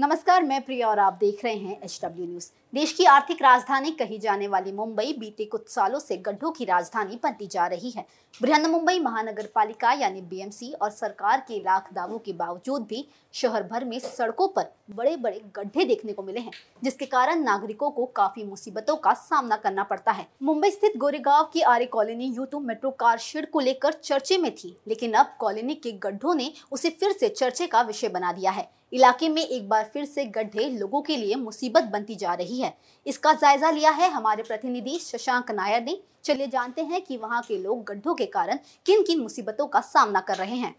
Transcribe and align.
नमस्कार 0.00 0.42
मैं 0.42 0.60
प्रिया 0.62 0.88
और 0.88 0.98
आप 0.98 1.16
देख 1.20 1.44
रहे 1.44 1.54
हैं 1.54 1.80
एच 1.84 1.98
डब्ल्यू 2.04 2.26
न्यूज़ 2.26 2.46
देश 2.72 2.92
की 2.92 3.04
आर्थिक 3.04 3.40
राजधानी 3.42 3.90
कही 3.90 4.18
जाने 4.18 4.48
वाली 4.48 4.72
मुंबई 4.72 5.12
बीते 5.20 5.44
कुछ 5.44 5.68
सालों 5.68 5.98
से 5.98 6.16
गड्ढों 6.16 6.50
की 6.50 6.64
राजधानी 6.64 7.18
बनती 7.22 7.46
जा 7.46 7.66
रही 7.66 7.90
है। 7.90 8.04
बृहन 8.40 8.70
मुंबई 8.70 8.98
महानगर 8.98 9.48
पालिका 9.54 9.92
यानी 9.92 10.20
बीएमसी 10.22 10.70
और 10.72 10.90
सरकार 10.90 11.44
के 11.48 11.58
लाख 11.58 11.92
दावों 11.94 12.18
के 12.18 12.32
बावजूद 12.32 12.86
भी 12.90 13.04
शहर 13.34 13.62
भर 13.62 13.84
में 13.84 13.98
सड़कों 13.98 14.48
पर 14.48 14.70
बड़े 14.90 15.16
बड़े 15.16 15.42
गड्ढे 15.56 15.84
देखने 15.84 16.12
को 16.12 16.22
मिले 16.22 16.40
हैं, 16.40 16.52
जिसके 16.84 17.06
कारण 17.06 17.42
नागरिकों 17.42 17.90
को 17.90 18.06
काफ़ी 18.06 18.44
मुसीबतों 18.44 18.96
का 18.96 19.12
सामना 19.14 19.56
करना 19.56 19.82
पड़ता 19.82 20.12
है। 20.12 20.26
मुंबई 20.42 20.70
स्थित 20.70 20.96
गोरेगांव 20.96 21.50
की 21.52 21.60
आर्य 21.62 21.86
कॉलोनी 21.86 22.32
यू 22.36 22.44
टू 22.44 22.60
मेट्रो 22.60 22.90
कार 22.90 23.18
शेड 23.20 23.50
को 23.50 23.60
लेकर 23.60 23.92
चर्चे 23.94 24.38
में 24.38 24.54
थी, 24.54 24.76
लेकिन 24.88 25.12
अब 25.14 25.36
कॉलोनी 25.38 25.74
के 25.74 25.92
गड्ढों 25.94 26.34
ने 26.34 26.52
उसे 26.72 26.90
फिर 26.90 27.12
से 27.12 27.28
चर्चे 27.30 27.66
का 27.66 27.82
विषय 27.82 28.08
बना 28.08 28.32
दिया 28.32 28.50
है। 28.50 28.70
इलाके 28.92 29.28
में 29.28 29.42
एक 29.42 29.68
बार 29.68 29.84
फिर 29.92 30.04
से 30.04 30.24
गड्ढे 30.26 30.68
लोगों 30.70 31.00
के 31.02 31.16
लिए 31.16 31.34
मुसीबत 31.34 31.84
बनती 31.84 32.14
जा 32.14 32.32
रही 32.34 32.59
है। 32.59 32.59
इसका 33.06 33.32
जायजा 33.32 33.70
लिया 33.70 33.90
है 33.92 34.10
हमारे 34.10 34.42
प्रतिनिधि 34.42 34.98
शशांक 35.02 35.50
नायर 35.50 35.82
ने। 35.82 35.96
चलिए 36.24 36.46
जानते 36.46 36.82
हैं 36.82 37.00
कि 37.00 37.16
वहाँ 37.16 37.42
के 37.42 37.58
लोग 37.58 37.84
गड्ढों 37.84 38.14
के 38.14 38.26
कारण 38.28 38.58
किन 38.86 39.02
किन 39.02 39.20
मुसीबतों 39.20 39.66
का 39.66 39.80
सामना 39.82 40.20
कर 40.20 40.36
रहे 40.36 40.56
हैं। 40.56 40.74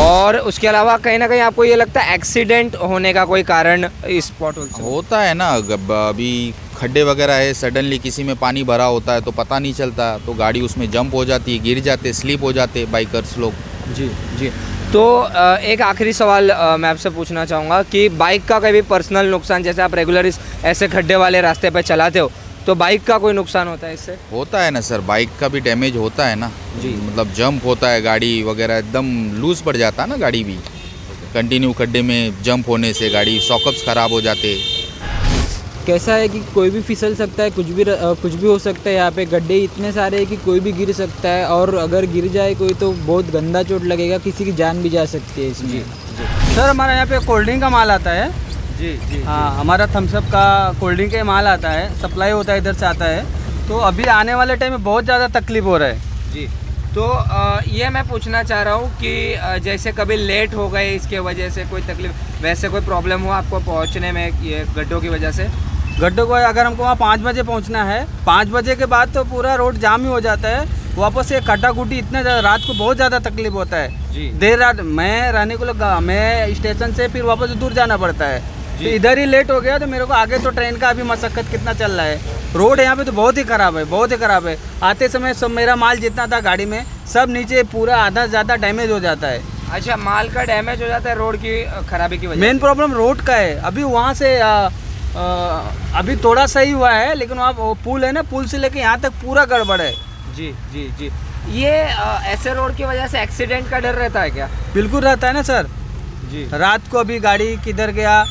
और 0.00 0.36
उसके 0.38 0.66
अलावा 0.66 0.96
कहीं 0.98 1.18
ना 1.18 1.28
कहीं 1.28 1.40
आपको 1.40 1.64
ये 1.64 1.74
लगता 1.76 2.00
है 2.00 2.14
एक्सीडेंट 2.14 2.76
होने 2.76 3.12
का 3.12 3.24
कोई 3.24 3.42
कारण 3.44 3.88
इस 4.08 4.26
स्पॉट 4.26 4.58
होता 4.80 5.20
है 5.22 5.34
ना 5.34 5.48
अभी 6.00 6.32
खड्डे 6.76 7.02
वगैरह 7.04 7.34
है 7.34 7.52
सडनली 7.54 7.98
किसी 7.98 8.22
में 8.24 8.34
पानी 8.36 8.62
भरा 8.64 8.84
होता 8.86 9.12
है 9.12 9.20
तो 9.20 9.30
पता 9.32 9.58
नहीं 9.58 9.74
चलता 9.74 10.16
तो 10.26 10.34
गाड़ी 10.34 10.60
उसमें 10.60 10.90
जंप 10.90 11.14
हो 11.14 11.24
जाती 11.24 11.56
है 11.56 11.62
गिर 11.64 11.80
जाते 11.80 12.12
स्लिप 12.12 12.42
हो 12.42 12.52
जाते 12.52 12.84
बाइकर्स 12.86 13.36
लोग। 13.38 13.52
जी 13.94 14.08
जी। 14.38 14.50
तो 14.92 15.02
एक 15.64 15.82
आखिरी 15.82 16.12
सवाल 16.12 16.50
मैं 16.80 16.88
आपसे 16.88 17.10
पूछना 17.10 17.44
चाहूँगा 17.44 17.82
कि 17.82 18.08
बाइक 18.14 18.44
का 18.46 18.58
कभी 18.60 18.80
पर्सनल 18.82 19.26
नुकसान 19.26 19.62
जैसे 19.62 19.82
आप 19.82 19.94
रेगुलर 19.94 20.26
इस 20.26 20.38
ऐसे 20.64 20.88
खड्डे 20.88 21.16
वाले 21.16 21.40
रास्ते 21.40 21.70
पर 21.70 21.82
चलाते 21.82 22.18
हो 22.18 22.30
तो 22.66 22.74
बाइक 22.74 23.04
का 23.04 23.16
कोई 23.18 23.32
नुकसान 23.32 23.68
होता 23.68 23.86
है 23.86 23.94
इससे? 23.94 24.16
होता 24.32 24.62
है 24.62 24.70
ना 24.70 24.80
सर 24.80 25.00
बाइक 25.00 25.30
का 25.40 25.48
भी 25.48 25.60
डैमेज 25.60 25.96
होता 25.96 26.26
है 26.26 26.34
ना। 26.36 26.50
जी। 26.82 26.88
मतलब 26.96 27.32
जंप 27.34 27.64
होता 27.66 27.88
है 27.90 28.02
गाड़ी 28.02 28.42
वगैरह 28.42 28.78
एकदम 28.78 29.06
लूज 29.40 29.62
पड़ 29.62 29.76
जाता 29.76 30.02
है 30.02 30.08
ना 30.08 30.16
गाड़ी 30.16 30.44
भी। 30.44 30.58
कंटिन्यू 31.34 31.72
खड्डे 31.72 32.02
में 32.02 32.42
जंप 32.42 32.68
होने 32.68 32.92
से 32.92 33.10
गाड़ी 33.10 33.38
सॉकअप्स 33.40 33.84
खराब 33.86 34.12
हो 34.12 34.20
जाते 34.20 34.54
कैसा 35.86 36.14
है 36.14 36.28
कि 36.28 36.40
कोई 36.54 36.70
भी 36.70 36.80
फिसल 36.82 37.14
सकता 37.14 37.42
है 37.42 37.50
कुछ 37.50 37.66
भी 37.68 37.82
र- 37.82 38.14
कुछ 38.22 38.34
भी 38.34 38.46
हो 38.46 38.58
सकता 38.58 38.88
है 38.90 38.94
यहाँ 38.94 39.10
पे। 39.10 39.24
गड्ढे 39.26 39.56
इतने 39.58 39.92
सारे 39.92 40.18
हैं 40.18 40.26
कि 40.26 40.36
कोई 40.44 40.60
भी 40.60 40.72
गिर 40.72 40.92
सकता 40.92 41.28
है 41.28 41.46
और 41.48 41.74
अगर 41.78 42.06
गिर 42.12 42.28
जाए 42.32 42.54
कोई 42.54 42.74
तो 42.80 42.90
बहुत 42.92 43.30
गंदा 43.30 43.62
चोट 43.62 43.84
लगेगा 43.84 44.18
किसी 44.26 44.44
की 44.44 44.52
जान 44.52 44.82
भी 44.82 44.90
जा 44.90 45.04
सकती 45.06 45.42
है 45.42 45.50
इसमें। 45.50 45.70
जी, 45.70 45.78
जी। 45.78 46.54
सर 46.54 46.68
हमारा 46.68 46.92
यहाँ 46.92 47.06
पे 47.06 47.24
कोल्ड 47.26 47.44
ड्रिंक 47.44 47.60
का 47.60 47.70
माल 47.70 47.90
आता 47.90 48.10
है। 48.10 48.30
जी 48.78 48.92
जी 49.08 49.22
हाँ 49.22 49.54
हमारा 49.56 49.86
थम्सअप 49.86 50.24
का 50.32 50.46
कोल्ड 50.80 50.96
ड्रिंक 50.96 51.12
का 51.12 51.24
माल 51.24 51.46
आता 51.46 51.70
है 51.70 51.88
सप्लाई 52.00 52.30
होता 52.30 52.52
है 52.52 52.58
इधर 52.58 52.74
से 52.74 52.86
आता 52.86 53.04
है। 53.04 53.68
तो 53.68 53.78
अभी 53.86 54.04
आने 54.12 54.34
वाले 54.34 54.56
टाइम 54.56 54.72
में 54.72 54.82
बहुत 54.84 55.04
ज़्यादा 55.04 55.28
तकलीफ़ 55.40 55.64
हो 55.64 55.76
रहा 55.76 55.88
है। 55.88 56.32
जी। 56.32 56.48
तो 56.94 57.04
ये 57.68 57.88
मैं 57.90 58.02
पूछना 58.08 58.42
चाह 58.42 58.62
रहा 58.62 58.74
हूँ 58.74 58.88
कि 58.96 59.60
जैसे 59.64 59.92
कभी 59.92 60.16
लेट 60.16 60.54
हो 60.54 60.68
गए 60.68 60.94
इसके 60.94 61.18
वजह 61.20 61.48
से 61.50 61.64
कोई 61.66 61.80
तकलीफ़ 61.82 62.42
वैसे 62.42 62.68
कोई 62.68 62.80
प्रॉब्लम 62.80 63.20
हुआ 63.20 63.36
आपको 63.36 63.58
पहुँचने 63.60 64.10
में 64.12 64.42
ये 64.42 64.64
गड्ढों 64.76 65.00
की 65.00 65.08
वजह 65.08 65.30
से? 65.32 65.48
गड्ढों 66.00 66.26
को 66.26 66.32
अगर 66.34 66.66
हमको 66.66 66.82
वहाँ 66.82 66.96
पाँच 66.96 67.20
बजे 67.20 67.42
पहुँचना 67.42 67.84
है 67.84 68.04
पाँच 68.26 68.48
बजे 68.48 68.76
के 68.76 68.86
बाद 68.88 69.14
तो 69.14 69.24
पूरा 69.24 69.54
रोड 69.54 69.78
जाम 69.78 70.02
ही 70.02 70.08
हो 70.08 70.20
जाता 70.20 70.48
है 70.48 70.80
वापस 70.96 71.28
से 71.28 71.40
कटा 71.40 71.70
कुटी 71.72 71.98
इतने 71.98 72.22
ज़्यादा 72.22 72.40
रात 72.40 72.60
को 72.66 72.74
बहुत 72.74 72.96
ज़्यादा 72.96 73.18
तकलीफ़ 73.20 73.52
होता 73.54 73.76
है। 73.76 74.12
जी। 74.12 74.28
देर 74.40 74.58
रात 74.58 74.80
मैं 74.92 75.32
रहने 75.32 75.56
को 75.56 75.64
लगा 75.64 75.98
मैं 76.02 76.54
स्टेशन 76.54 76.92
से 76.92 77.08
फिर 77.08 77.22
वापस 77.24 77.50
दूर 77.60 77.72
जाना 77.72 77.96
पड़ता 77.96 78.26
है। 78.26 78.42
तो 78.82 78.88
इधर 78.88 79.18
ही 79.18 79.24
लेट 79.26 79.50
हो 79.50 79.60
गया 79.60 79.78
तो 79.78 79.86
मेरे 79.86 80.04
को 80.04 80.12
आगे 80.14 80.38
तो 80.38 80.50
ट्रेन 80.50 80.76
का 80.76 80.88
अभी 80.90 81.02
मशक्कत 81.04 81.50
कितना 81.50 81.72
चल 81.74 81.92
रहा 81.92 82.06
है? 82.06 82.20
रोड 82.54 82.80
यहाँ 82.80 82.96
पे 82.96 83.04
तो 83.04 83.12
बहुत 83.12 83.38
ही 83.38 83.42
ख़राब 83.44 83.76
है 83.76 83.84
बहुत 83.86 84.12
ही 84.12 84.16
ख़राब 84.18 84.46
है। 84.46 84.56
आते 84.82 85.08
समय 85.08 85.34
सब 85.34 85.50
मेरा 85.50 85.76
माल 85.76 85.98
जितना 85.98 86.26
था 86.26 86.40
गाड़ी 86.40 86.66
में 86.66 86.84
सब 87.12 87.30
नीचे 87.30 87.62
पूरा 87.72 87.96
आधा 87.98 88.26
ज़्यादा 88.26 88.56
डैमेज 88.56 88.90
हो 88.90 88.98
जाता 89.00 89.26
है। 89.26 89.40
अच्छा 89.72 89.96
माल 89.98 90.28
का 90.28 90.44
डैमेज 90.44 90.82
हो 90.82 90.88
जाता 90.88 91.10
है 91.10 91.16
रोड 91.16 91.36
की 91.36 91.62
खराबी 91.88 92.18
की 92.18 92.26
वजह 92.26 92.40
मेन 92.40 92.58
प्रॉब्लम 92.58 92.92
रोड 92.94 93.20
का 93.20 93.34
है। 93.34 93.54
अभी 93.62 93.82
वहाँ 93.84 94.12
से 94.14 94.38
आ, 94.40 94.50
आ, 95.16 95.62
अभी 95.98 96.16
थोड़ा 96.24 96.46
सही 96.48 96.70
हुआ 96.72 96.92
है 96.92 97.14
लेकिन 97.14 97.38
वहाँ 97.38 97.74
पुल 97.84 98.04
है 98.04 98.12
ना 98.12 98.22
पुल 98.30 98.46
से 98.46 98.58
लेके 98.58 98.78
यहाँ 98.78 99.00
तक 99.00 99.12
पूरा 99.22 99.44
गड़बड़ 99.46 99.80
है। 99.80 99.92
जी 100.36 100.52
जी 100.72 100.88
जी। 100.98 101.10
ये 101.52 101.70
ऐसे 102.32 102.54
रोड 102.54 102.76
की 102.76 102.84
वजह 102.84 103.06
से 103.06 103.22
एक्सीडेंट 103.22 103.70
का 103.70 103.78
डर 103.78 103.94
रहता 103.94 104.20
है 104.20 104.30
क्या? 104.30 104.48
बिल्कुल 104.74 105.00
रहता 105.00 105.26
है 105.26 105.32
ना 105.32 105.42
सर। 105.44 105.66
जी। 106.30 106.48
रात 106.54 106.88
को 106.90 106.98
अभी 106.98 107.18
गाड़ी 107.20 107.56
किधर 107.64 107.90
गया 107.92 108.24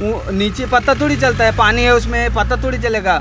नीचे 0.00 0.66
पता 0.68 0.94
थोड़ी 0.94 1.16
चलता 1.16 1.44
है 1.44 1.56
पानी 1.56 1.82
है 1.82 1.94
उसमें 1.94 2.34
पता 2.34 2.56
थोड़ी 2.62 2.78
चलेगा। 2.78 3.18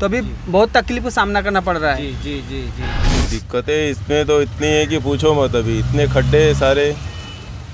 तो 0.00 0.06
अभी 0.06 0.20
बहुत 0.20 0.70
तकलीफ़ 0.72 1.04
का 1.04 1.10
सामना 1.10 1.42
करना 1.42 1.60
पड़ 1.60 1.76
रहा 1.76 1.92
है। 1.92 2.02
जी 2.02 2.12
जी 2.24 2.40
जी 2.48 2.62
जी। 2.62 3.30
दिक्कतें 3.30 3.90
इसमें 3.90 4.26
तो 4.26 4.40
इतनी 4.42 4.66
है 4.66 4.84
कि 4.86 4.98
पूछो 5.00 5.34
मत 5.34 5.56
अभी 5.56 5.78
इतने 5.78 6.06
खड्डे 6.08 6.42
हैं 6.44 6.54
सारे 6.54 6.92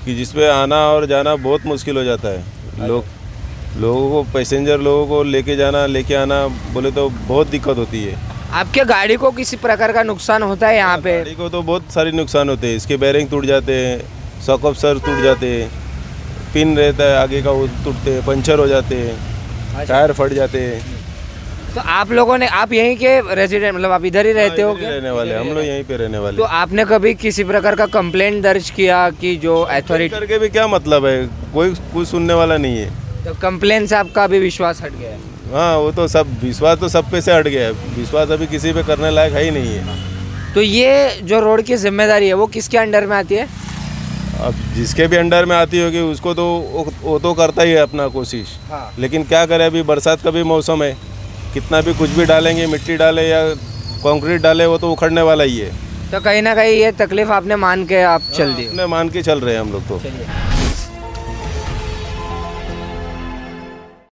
कि 0.05 0.15
जिसपे 0.15 0.47
आना 0.49 0.77
और 0.87 1.05
जाना 1.05 1.35
बहुत 1.43 1.65
मुश्किल 1.65 1.97
हो 1.97 2.03
जाता 2.03 2.29
है। 2.29 2.87
लोग 2.87 3.05
लोगों 3.77 4.09
को 4.09 4.23
पैसेंजर 4.33 4.79
लोगों 4.79 5.05
को 5.07 5.21
लेके 5.25 5.55
जाना 5.55 5.85
लेके 5.87 6.15
आना 6.15 6.45
बोले 6.73 6.91
तो 6.91 7.09
बहुत 7.09 7.47
दिक्कत 7.49 7.77
होती 7.77 8.03
है। 8.03 8.17
आपके 8.53 8.83
गाड़ी 8.85 9.15
को 9.15 9.31
किसी 9.33 9.57
प्रकार 9.57 9.91
का 9.91 10.03
नुकसान 10.03 10.43
होता 10.43 10.67
है 10.67 10.75
यहाँ 10.75 10.97
पे? 10.97 11.17
गाड़ी 11.17 11.35
को 11.35 11.49
तो 11.49 11.61
बहुत 11.63 11.91
सारे 11.91 12.11
नुकसान 12.13 12.49
होते 12.49 12.67
हैं 12.67 12.75
इसके 12.75 12.97
बैरिंग 12.97 13.29
टूट 13.29 13.45
जाते 13.45 13.73
हैं 13.75 14.41
सॉकअप 14.45 14.75
सर 14.75 14.99
टूट 15.05 15.23
जाते 15.23 15.47
हैं। 15.53 15.69
पिन 16.55 16.77
रहता 16.77 17.03
है 17.03 17.17
आगे 17.17 17.41
का 17.41 17.51
वो 17.51 17.65
टूटते 17.85 18.11
हैं 18.11 18.25
पंचर 18.25 18.59
हो 18.59 18.67
जाते 18.67 18.95
हैं 18.97 19.87
टायर 19.87 20.11
फट 20.13 20.33
जाते 20.33 20.59
हैं। 20.61 20.83
तो 21.75 21.81
आप 21.91 22.11
लोगों 22.11 22.37
ने 22.37 22.47
आप 22.57 22.73
यहीं 22.73 22.95
के 22.97 23.35
रेजिडेंट 23.35 23.73
मतलब 23.75 23.91
आप 23.91 24.05
इधर 24.05 24.25
ही 24.25 24.31
रहते 24.33 24.61
हो 24.61 24.73
क्या? 24.75 24.89
रहने 24.89 25.11
वाले 25.11 25.35
हम 25.35 25.47
लोग 25.47 25.63
यहीं 25.65 25.83
पे 25.83 25.97
रहने 25.97 26.17
वाले 26.17 26.37
तो 26.37 26.43
आपने 26.59 26.85
कभी 26.85 27.13
किसी 27.15 27.43
प्रकार 27.43 27.75
का 27.75 27.85
कंप्लेंट 27.95 28.41
दर्ज 28.43 28.69
किया 28.69 29.09
कि 29.21 29.35
जो 29.37 29.59
अथॉरिटी 29.61 30.15
करके 30.15 30.39
भी 30.39 30.49
क्या 30.49 30.67
मतलब 30.67 31.05
है? 31.05 31.25
कोई 31.53 31.73
कुछ 31.93 32.07
सुनने 32.07 32.33
वाला 32.33 32.57
नहीं 32.57 32.77
है। 32.77 32.89
तो 33.25 33.33
कंप्लेन 33.41 33.87
से 33.87 33.95
आपका 33.95 34.23
अभी 34.23 34.39
विश्वास 34.39 34.81
हट 34.83 34.93
गया 34.93 35.11
है? 35.11 35.19
हाँ 35.51 35.77
वो 35.77 35.91
तो 35.91 36.07
सब 36.07 36.27
विश्वास 36.43 36.79
तो 36.79 36.89
सब 36.89 37.11
पे 37.11 37.21
से 37.21 37.33
हट 37.33 37.47
गया 37.47 37.67
है। 37.67 37.71
विश्वास 37.97 38.29
अभी 38.31 38.47
किसी 38.47 38.73
पे 38.73 38.83
करने 38.83 39.11
लायक 39.11 39.33
है 39.33 39.43
ही 39.43 39.51
नहीं 39.51 39.75
है। 39.75 40.53
तो 40.53 40.61
ये 40.61 41.19
जो 41.23 41.39
रोड 41.41 41.61
की 41.63 41.75
ज़िम्मेदारी 41.77 42.27
है 42.27 42.33
वो 42.35 42.47
किसके 42.49 42.77
अंडर 42.77 43.05
में 43.05 43.15
आती 43.17 43.35
है? 43.35 43.47
अब 44.41 44.55
जिसके 44.75 45.07
भी 45.07 45.17
अंडर 45.17 45.45
में 45.45 45.55
आती 45.55 45.79
होगी 45.79 45.99
उसको 46.01 46.33
तो 46.33 46.45
वो, 47.03 47.17
तो 47.19 47.33
करता 47.33 47.63
ही 47.63 47.71
है 47.71 47.77
अपना 47.77 48.07
कोशिश। 48.07 48.47
हाँ। 48.71 48.93
लेकिन 48.99 49.23
क्या 49.23 49.45
करें 49.45 49.65
अभी 49.65 49.83
बरसात 49.83 50.21
का 50.21 50.31
भी 50.31 50.43
मौसम 50.43 50.83
है। 50.83 50.91
कितना 51.53 51.81
भी 51.81 51.93
कुछ 51.93 52.09
भी 52.09 52.25
डालेंगे 52.25 52.65
मिट्टी 52.67 52.97
डाले 52.97 53.27
या 53.29 53.43
कंक्रीट 54.03 54.41
डाले 54.41 54.65
वो 54.65 54.77
तो 54.77 54.91
उखड़ने 54.91 55.21
वाला 55.21 55.43
ही 55.43 55.57
है। 55.57 55.71
तो 56.11 56.19
कहीं 56.21 56.41
ना 56.41 56.55
कहीं 56.55 56.73
ये 56.73 56.91
तकलीफ़ 56.91 57.29
आपने 57.31 57.55
मान 57.55 57.85
के 57.85 58.01
आप 58.03 58.21
चल 58.35 58.53
दी 58.53 58.65
अपने 58.67 58.85
मान 58.85 59.09
के 59.09 59.21
चल 59.21 59.39
रहे 59.39 59.53
हैं 59.53 59.61
हम 59.61 59.71
लोग 59.71 59.87
तो। 59.87 59.99
चलिए। 59.99 60.54